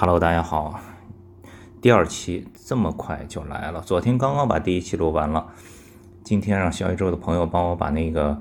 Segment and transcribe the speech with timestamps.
[0.00, 0.78] Hello，大家好。
[1.82, 5.48] 第二期这么快就来了，昨天刚刚把第一期录完了，
[6.22, 8.40] 今天让小宇宙的朋友帮我把那个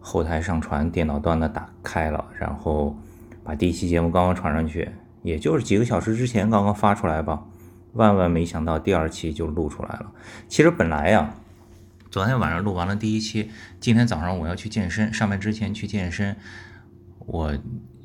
[0.00, 2.96] 后台上传电脑端的打开了，然后
[3.42, 7.44] 把第一期节目刚刚传上去，也就是几个小时之前刚刚发出来吧。
[7.92, 10.10] 万万没想到第二期就录出来了。
[10.48, 11.34] 其实本来呀，
[12.10, 16.34] 昨天晚上录完了第一期，今天早上我要去健身，上班之前去健身，
[17.26, 17.52] 我。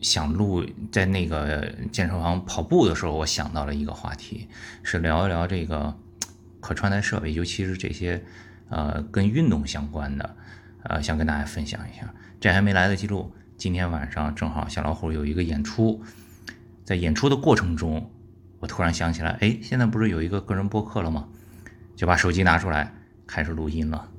[0.01, 4.47] 想录在那个健身房跑步的时候，我想到了一个话题，
[4.83, 5.93] 是聊一聊这个
[6.59, 8.23] 可穿戴设备，尤其是这些
[8.69, 10.35] 呃跟运动相关的，
[10.83, 12.13] 呃想跟大家分享一下。
[12.39, 16.01] 这还没来得及录，今天晚上正好小老虎有一个演出，
[16.85, 18.09] 在演出的过程中，
[18.59, 21.27] 我突然想起来，哎，现在不是有一个个人播客了吗？
[21.95, 22.93] 就把手机拿出来
[23.27, 24.09] 开始录音了。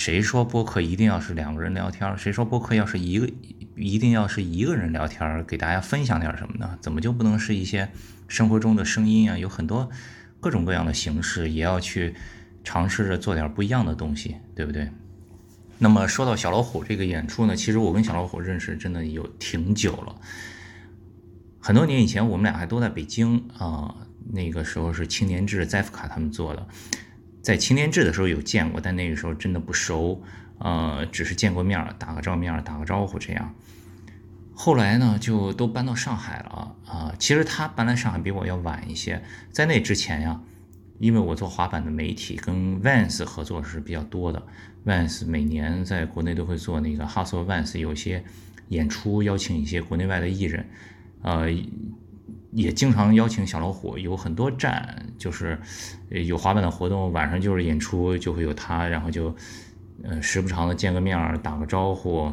[0.00, 2.16] 谁说播客一定要是两个人聊天？
[2.16, 3.30] 谁说播客要是一个？
[3.76, 6.78] 一定要是一个人聊天，给大家分享点什么呢？
[6.80, 7.86] 怎么就不能是一些
[8.26, 9.36] 生活中的声音啊？
[9.36, 9.90] 有很多
[10.40, 12.14] 各种各样的形式，也要去
[12.64, 14.90] 尝试着做点不一样的东西，对不对？
[15.76, 20.16] 那么说到小老虎这个演出呢，其实我跟小老虎认识真的有挺久了，
[21.60, 23.94] 很多年以前我们俩还都在北京啊，
[24.32, 26.66] 那个时候是青年志、在福卡他们做的，
[27.42, 30.22] 在青年志的时候有见过，但那个时候真的不熟。
[30.58, 33.54] 呃，只是见过面，打个照面，打个招呼这样。
[34.52, 37.14] 后来呢，就都搬到上海了啊。
[37.18, 40.42] 其实他搬来上海比我要晚一些，在那之前呀，
[40.98, 44.46] 因为我做滑板的媒体，跟 Vans 合作是比较多的。
[44.84, 48.22] Vans 每年在国内都会做那个 Hustle Vans，有些
[48.68, 50.68] 演出邀请一些国内外的艺人，
[51.22, 51.46] 呃，
[52.52, 55.58] 也经常邀请小老虎，有很多站，就是
[56.08, 59.34] 有滑板的活动，晚上就是演出，就会有他，然后就。
[60.02, 62.32] 呃，时不常的见个面，打个招呼，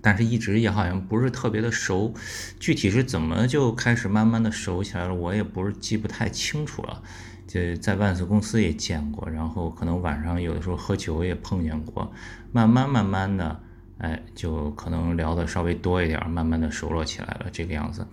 [0.00, 2.14] 但是一直也好像不是特别的熟，
[2.60, 7.02] 具体是怎么就开始慢慢的熟起来了，我也不是记不太清楚了。
[7.48, 12.12] 就在万斯公司也见过，然后可能晚上有的时候喝酒也碰见过，
[12.52, 13.60] 慢慢慢慢的，
[14.00, 18.06] 哎，就可能聊的稍微多一点，慢慢的熟络起来了这个样子。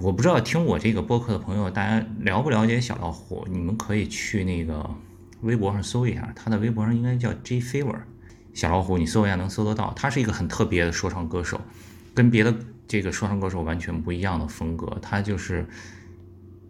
[0.00, 3.46] 我不知道听我这个播客的朋友，大家了不了解小老虎？
[3.50, 4.88] 你们可以去那个。
[5.42, 7.98] 微博上搜一下，他的微博上应该叫 J Fever，
[8.54, 9.92] 小老虎，你搜一下能搜得到。
[9.96, 11.60] 他是一个很特别的说唱歌手，
[12.14, 12.54] 跟别的
[12.86, 14.96] 这个说唱歌手完全不一样的风格。
[15.02, 15.66] 他就是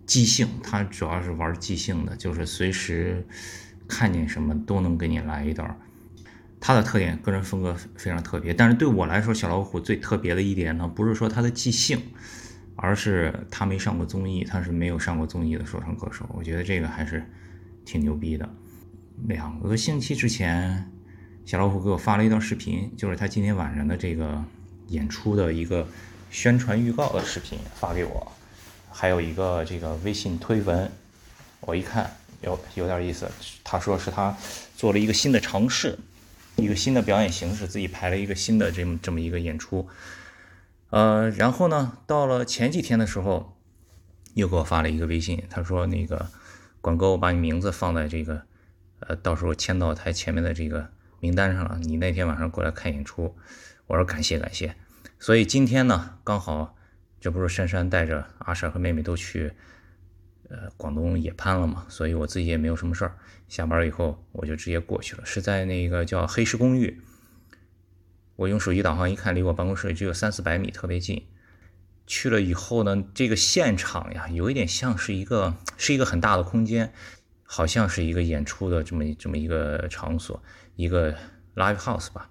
[0.07, 3.27] 即兴，他主要是玩即兴的，就是随时
[3.87, 5.79] 看见什么都能给你来一段。
[6.65, 8.55] 他的特点，个人风格非常特别。
[8.55, 12.01] 但是对我来说，小老虎最特别的一点呢，不是说他的即兴，
[12.77, 16.25] 而是他没上过综艺，他是没有上过综艺的说唱歌手。
[16.33, 17.29] 我觉得这个还是
[17.85, 18.49] 挺牛逼的。
[19.27, 20.89] 两个星期之前，
[21.45, 24.41] 小老虎给我发了一段视频，就是他今天晚上的这个
[24.87, 25.85] 演出的一个
[26.31, 28.31] 宣传预告的视频发给我，
[28.89, 30.89] 还有一个这个微信推文，
[31.59, 32.09] 我一看
[32.43, 33.29] 有有点意思，
[33.65, 34.37] 他说是他
[34.77, 35.99] 做了一个新的尝试，
[36.63, 39.89] 一个新的表演形式，自己排了一个新的这么这么一个演出，
[40.91, 43.59] 呃，然后呢，到了前几天的时候，
[44.35, 46.29] 又给我发了一个微信，他说那个
[46.81, 48.43] 管哥，我把你名字放在这个。
[49.05, 51.77] 呃，到时候签到台前面的这个名单上了。
[51.83, 53.35] 你那天晚上过来看演出，
[53.89, 54.77] 我说感谢感谢。
[55.19, 56.77] 所以今天呢，刚好
[57.21, 59.55] 这不是珊珊带着阿婶和妹妹都去
[60.53, 63.17] 呃广东也攀了嘛，所以我自己也没有什么事儿。
[63.49, 67.01] 下班以后我就直接过去了，是在那个叫黑石公寓。
[68.37, 71.27] 我用手机导航一看，离我办公室只有三四百米，特别近。
[72.07, 76.93] 去了以后呢，这个现场呀，有一点像是一个是一个很大的空间。
[77.45, 80.43] 好像是一个演出的这么这么一个场所，
[80.75, 81.15] 一个
[81.55, 82.31] live house 吧，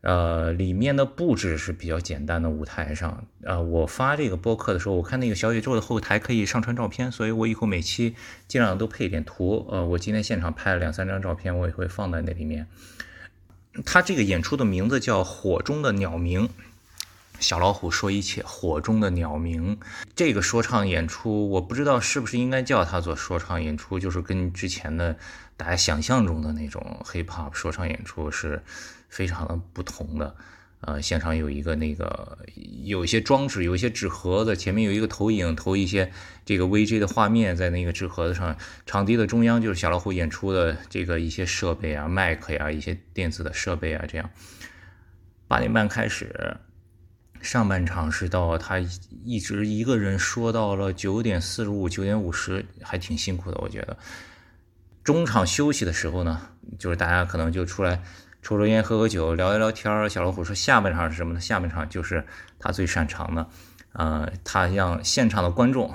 [0.00, 8.14] 呃，里面的布置是比较简单的舞台上，呃，我发这个播客的时候，我看那个小宇宙的后台可以上传照片，所以我以后每期
[8.46, 12.68] 尽量都配一点图，呃，我今天现场拍了两三张照片，我也会放在那里面。
[13.84, 16.46] 他这个演出的名字叫《火中的鸟鸣》。
[17.40, 19.78] 小老虎说一切，火中的鸟鸣。
[20.16, 25.16] 这个说唱演出，我不知道是不是应该叫它做说唱演出，就是跟之前的
[25.56, 28.60] 大家想象中的那种 hip hop 说唱演出是
[29.08, 30.34] 非常的不同的。
[30.80, 32.38] 呃，现场有一个那个
[32.84, 36.12] 有一些装置，有一些纸盒子，前面有一个投影，投一些
[36.44, 38.56] 这个 VJ 的画面在那个纸盒子上。
[38.86, 44.30] 场地的中央就是小老虎演出的这个一些设备啊，麦克呀，一些电子的设备啊，这样。
[45.48, 46.56] 八点半开始。
[47.40, 48.80] 上半场是到他
[49.24, 53.96] 一直一个人说到了九点四十五、九点五十，还挺辛苦的，我觉得。
[55.04, 56.40] 中场休息的时候呢，
[56.78, 58.02] 就是大家可能就出来
[58.42, 61.40] 抽抽烟、喝喝酒、聊一聊天小老虎说下半场是什么呢？
[61.40, 62.24] 下半场就是
[62.58, 63.48] 他最擅长的，
[63.92, 65.92] 呃，他让现场的观众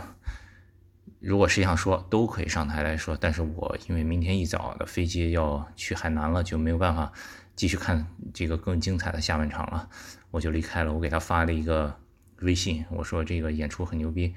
[1.19, 3.17] 如果谁想说，都可以上台来说。
[3.19, 7.11] 但是我因为明天一早的飞机要去海南了，就没有办法
[7.55, 9.87] 继续看这个更精彩的下半场了，
[10.31, 10.91] 我就离开了。
[10.91, 11.95] 我给他发了一个
[12.41, 14.35] 微信，我说这个演出很牛逼，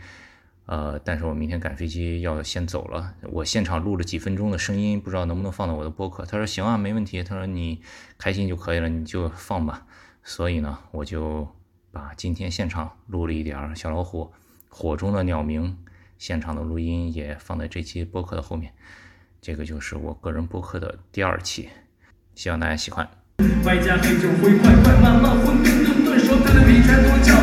[0.66, 3.14] 呃，但是我明天赶飞机要先走了。
[3.22, 6.24] 我现场录了几分钟的声音，不知道能不能放到我的播客。
[6.24, 7.22] 他说行啊，没问题。
[7.22, 7.80] 他说你
[8.18, 9.86] 开心就可以了，你就放吧。
[10.22, 11.48] 所以呢，我就
[11.92, 14.32] 把今天现场录了一点儿小老虎
[14.68, 15.78] 火中的鸟鸣。
[16.18, 18.72] 现场的录音也放在这期播客的后面，
[19.42, 21.68] 这个就是我个人播客的第二期，
[22.34, 23.06] 希望大家喜欢。
[23.66, 27.34] 外加黑酒会快快慢慢混混沌沌，手推的比拳多叫，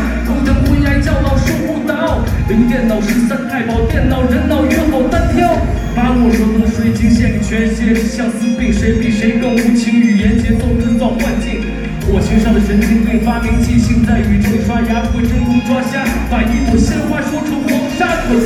[2.53, 5.57] 用电脑十三太保，电脑人脑约好单挑。
[5.95, 9.89] 把我手的水晶献给全世界，相思病谁比谁更无情？
[9.99, 11.65] 语言节奏制造幻境，
[12.05, 18.37] 火星上的神经病发明即兴，在宇宙里刷牙不会真空抓瞎，把一朵鲜花说成黄沙可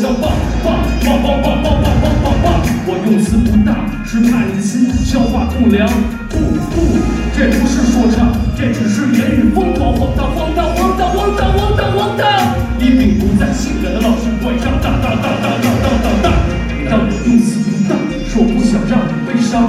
[0.00, 0.32] 左轮手枪棒
[0.64, 0.66] 棒
[1.04, 2.46] 棒棒棒棒棒棒棒棒。
[2.86, 5.86] 我用词不大，是怕你的心消化不良。
[6.30, 6.40] 不
[6.72, 6.96] 不，
[7.36, 12.24] 这不是说唱，这只是言语疯狂，荒唐荒唐荒唐荒唐荒唐荒唐。
[12.80, 16.32] 一柄不再，性感的老师乖张，当当当当当当当当。
[16.88, 17.92] 当我用词不大，
[18.24, 19.68] 是我不想让你悲伤。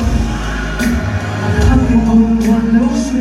[1.68, 3.20] 寒冰不能断流水，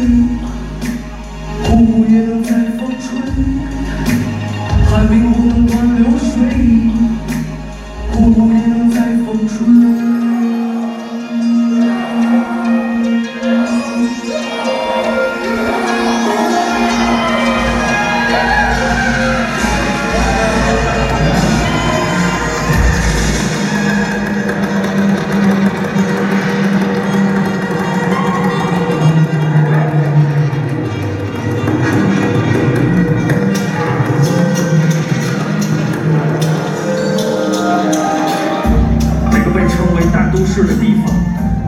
[40.51, 41.15] 为大都市的地方，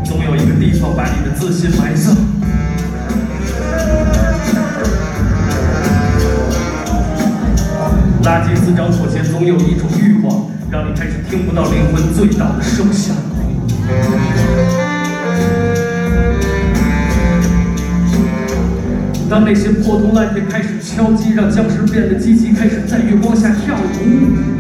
[0.05, 2.17] 总有一个地方把你的自信埋葬。
[8.25, 13.14] 垃圾滋长妥协，总有一种欲望，让你开始听不到灵魂最大的声响。
[19.31, 24.51] 当那些破铜烂铁开始敲击，让僵尸变得积极，开始在月光下跳舞。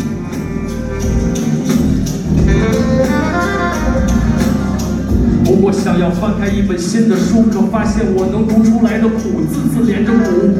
[5.72, 10.52] 我想要翻开一本新的书，可发现我能读出来的苦字字连着鼓。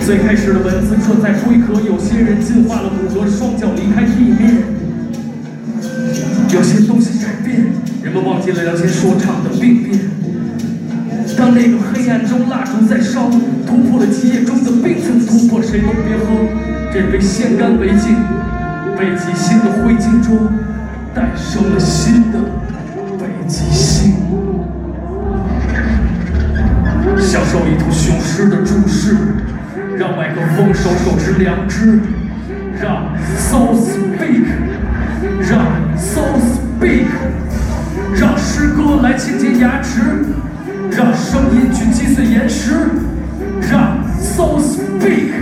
[0.00, 4.64] 最开始的文字刻在龟壳，有些人进化了骨骼，双脚离开地面。
[6.54, 7.60] 有些东西改变，
[8.02, 10.00] 人们忘记了了解说唱的病变。
[11.36, 13.28] 当那个黑暗中蜡烛在烧，
[13.68, 16.24] 突破了基业中的冰层，突破谁都别喝
[16.90, 18.16] 这杯先干为敬。
[18.98, 20.48] 北极星的灰烬中
[21.14, 22.38] 诞生了新的
[23.18, 24.14] 北极星。
[27.18, 29.16] 享受一头雄狮的注视，
[29.96, 32.00] 让麦克风手手持良知，
[32.80, 34.46] 让 so speak，
[35.40, 37.06] 让 so speak，
[38.14, 40.00] 让诗歌来清洁牙齿，
[40.90, 42.72] 让声音去击碎岩石，
[43.70, 45.32] 让 so speak，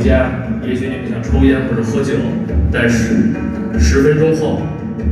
[0.00, 0.30] 回家，
[0.66, 2.14] 也许你们想抽烟或者喝酒，
[2.72, 3.34] 但是
[3.78, 4.62] 十分钟后，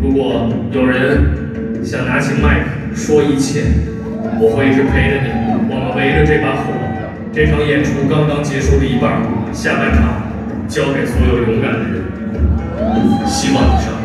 [0.00, 3.64] 如果有人想拿起麦克说一切，
[4.40, 5.28] 我会一直陪着你。
[5.70, 6.72] 我们围着这把火，
[7.34, 9.20] 这场演出刚刚结束的一半，
[9.52, 10.22] 下半场
[10.66, 13.26] 交给所有勇敢的人。
[13.26, 13.97] 希望你上。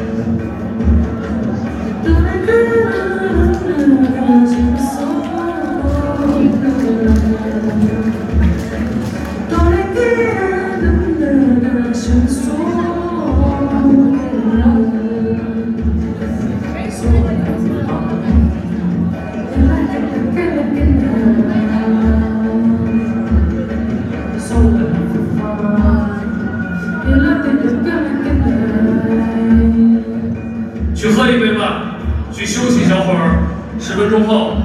[30.95, 31.98] 去喝一杯吧，
[32.31, 33.43] 去休息一小会儿。
[33.79, 34.55] 十分钟后，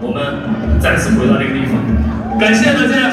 [0.00, 2.38] 我们再次回到这个地方。
[2.38, 3.10] 感谢大家，